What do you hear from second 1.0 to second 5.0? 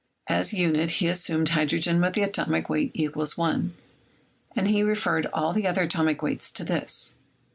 assumed hydrogen with the atomic weight = 1, and he